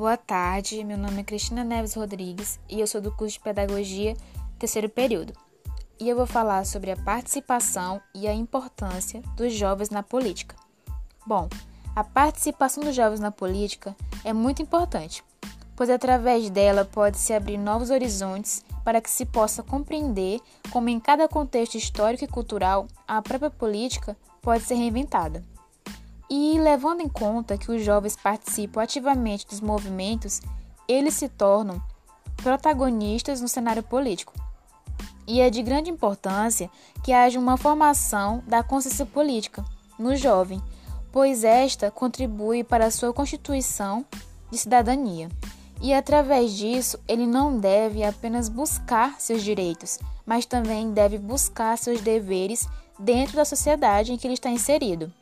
Boa 0.00 0.16
tarde, 0.16 0.82
meu 0.82 0.96
nome 0.96 1.20
é 1.20 1.22
Cristina 1.22 1.62
Neves 1.62 1.92
Rodrigues 1.92 2.58
e 2.70 2.80
eu 2.80 2.86
sou 2.86 3.02
do 3.02 3.12
curso 3.12 3.34
de 3.34 3.44
Pedagogia, 3.44 4.16
terceiro 4.58 4.88
período. 4.88 5.34
E 6.00 6.08
eu 6.08 6.16
vou 6.16 6.24
falar 6.24 6.64
sobre 6.64 6.90
a 6.90 6.96
participação 6.96 8.00
e 8.14 8.26
a 8.26 8.32
importância 8.32 9.20
dos 9.36 9.52
jovens 9.52 9.90
na 9.90 10.02
política. 10.02 10.56
Bom, 11.26 11.50
a 11.94 12.02
participação 12.02 12.82
dos 12.82 12.96
jovens 12.96 13.20
na 13.20 13.30
política 13.30 13.94
é 14.24 14.32
muito 14.32 14.62
importante, 14.62 15.22
pois 15.76 15.90
através 15.90 16.48
dela 16.48 16.82
pode-se 16.82 17.34
abrir 17.34 17.58
novos 17.58 17.90
horizontes 17.90 18.64
para 18.82 19.02
que 19.02 19.10
se 19.10 19.26
possa 19.26 19.62
compreender 19.62 20.40
como 20.70 20.88
em 20.88 20.98
cada 20.98 21.28
contexto 21.28 21.74
histórico 21.74 22.24
e 22.24 22.26
cultural 22.26 22.88
a 23.06 23.20
própria 23.20 23.50
política 23.50 24.16
pode 24.40 24.64
ser 24.64 24.76
reinventada. 24.76 25.44
E 26.30 26.60
levando 26.60 27.00
em 27.00 27.08
conta 27.08 27.58
que 27.58 27.72
os 27.72 27.84
jovens 27.84 28.14
participam 28.14 28.80
ativamente 28.80 29.48
dos 29.48 29.60
movimentos, 29.60 30.40
eles 30.86 31.14
se 31.14 31.28
tornam 31.28 31.82
protagonistas 32.36 33.40
no 33.40 33.48
cenário 33.48 33.82
político. 33.82 34.32
E 35.26 35.40
é 35.40 35.50
de 35.50 35.60
grande 35.60 35.90
importância 35.90 36.70
que 37.02 37.12
haja 37.12 37.38
uma 37.38 37.56
formação 37.56 38.44
da 38.46 38.62
consciência 38.62 39.04
política 39.04 39.64
no 39.98 40.14
jovem, 40.14 40.62
pois 41.10 41.42
esta 41.42 41.90
contribui 41.90 42.62
para 42.62 42.86
a 42.86 42.90
sua 42.92 43.12
constituição 43.12 44.06
de 44.52 44.58
cidadania. 44.58 45.28
E 45.80 45.92
através 45.92 46.52
disso, 46.52 46.98
ele 47.08 47.26
não 47.26 47.58
deve 47.58 48.04
apenas 48.04 48.48
buscar 48.48 49.20
seus 49.20 49.42
direitos, 49.42 49.98
mas 50.24 50.46
também 50.46 50.92
deve 50.92 51.18
buscar 51.18 51.76
seus 51.76 52.00
deveres 52.00 52.68
dentro 52.98 53.36
da 53.36 53.44
sociedade 53.44 54.12
em 54.12 54.16
que 54.16 54.26
ele 54.26 54.34
está 54.34 54.50
inserido. 54.50 55.12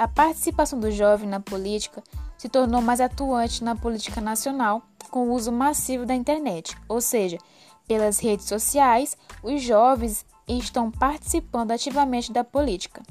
A 0.00 0.08
participação 0.08 0.80
do 0.80 0.90
jovem 0.90 1.28
na 1.28 1.40
política 1.40 2.02
se 2.38 2.48
tornou 2.48 2.80
mais 2.80 3.02
atuante 3.02 3.62
na 3.62 3.76
política 3.76 4.18
nacional 4.18 4.80
com 5.10 5.28
o 5.28 5.34
uso 5.34 5.52
massivo 5.52 6.06
da 6.06 6.14
internet, 6.14 6.74
ou 6.88 7.02
seja, 7.02 7.36
pelas 7.86 8.18
redes 8.18 8.46
sociais, 8.46 9.14
os 9.42 9.60
jovens 9.60 10.24
estão 10.48 10.90
participando 10.90 11.72
ativamente 11.72 12.32
da 12.32 12.42
política. 12.42 13.02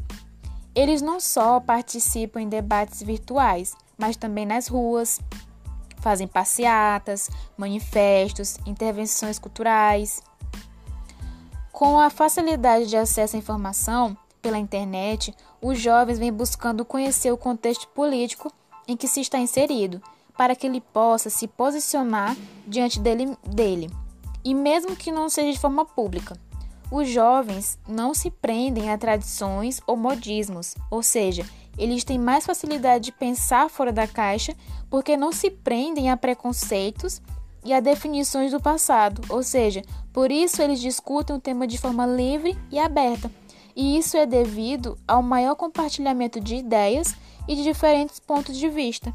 Eles 0.74 1.00
não 1.00 1.20
só 1.20 1.60
participam 1.60 2.42
em 2.42 2.50
debates 2.50 3.04
virtuais, 3.04 3.76
mas 3.96 4.18
também 4.18 4.48
nas 4.48 4.68
ruas, 4.68 5.20
fazem 5.98 6.28
passeatas, 6.28 7.30
manifestos, 7.56 8.58
intervenções 8.66 9.38
culturais. 9.38 10.24
Com 11.72 12.00
a 12.00 12.10
facilidade 12.10 12.88
de 12.88 12.98
acesso 12.98 13.36
à 13.36 13.40
informação, 13.40 14.18
pela 14.42 14.58
internet, 14.58 15.34
os 15.62 15.80
jovens 15.80 16.20
vêm 16.20 16.32
buscando 16.32 16.86
conhecer 16.86 17.32
o 17.32 17.38
contexto 17.38 17.88
político 17.90 18.52
em 18.88 18.98
que 18.98 19.08
se 19.08 19.22
está 19.22 19.38
inserido, 19.38 20.02
para 20.38 20.56
que 20.56 20.66
ele 20.66 20.82
possa 20.82 21.30
se 21.30 21.48
posicionar 21.48 22.36
diante 22.66 23.00
dele, 23.00 23.38
dele. 23.46 23.90
E 24.44 24.56
mesmo 24.56 24.96
que 24.96 25.12
não 25.12 25.30
seja 25.30 25.52
de 25.52 25.60
forma 25.60 25.86
pública, 25.86 26.38
os 26.92 27.08
jovens 27.08 27.78
não 27.88 28.14
se 28.14 28.32
prendem 28.32 28.92
a 28.92 28.98
tradições 28.98 29.80
ou 29.86 29.96
modismos, 29.96 30.76
ou 30.90 31.04
seja, 31.04 31.46
eles 31.78 32.04
têm 32.04 32.18
mais 32.18 32.46
facilidade 32.46 33.06
de 33.06 33.12
pensar 33.12 33.70
fora 33.70 33.92
da 33.92 34.08
caixa 34.08 34.56
porque 34.90 35.16
não 35.16 35.32
se 35.32 35.52
prendem 35.52 36.10
a 36.10 36.18
preconceitos 36.18 37.22
e 37.64 37.74
a 37.74 37.80
definições 37.80 38.52
do 38.52 38.60
passado, 38.60 39.22
ou 39.30 39.44
seja, 39.44 39.84
por 40.12 40.32
isso 40.32 40.62
eles 40.62 40.80
discutem 40.80 41.36
o 41.36 41.40
tema 41.40 41.68
de 41.68 41.78
forma 41.78 42.06
livre 42.06 42.58
e 42.72 42.80
aberta 42.80 43.30
e 43.76 43.98
isso 43.98 44.18
é 44.18 44.26
devido 44.26 44.98
ao 45.08 45.22
maior 45.22 45.56
compartilhamento 45.56 46.40
de 46.40 46.56
ideias 46.56 47.16
e 47.48 47.56
de 47.56 47.64
diferentes 47.64 48.20
pontos 48.20 48.58
de 48.58 48.70
vista. 48.70 49.14